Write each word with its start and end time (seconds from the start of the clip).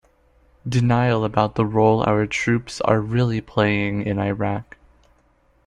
Denial 0.67 1.23
about 1.23 1.53
the 1.53 1.63
role 1.63 2.01
our 2.09 2.25
troops 2.25 2.81
are 2.81 2.99
really 2.99 3.39
playing 3.39 4.01
in 4.03 4.17
Iraq. 4.17 4.75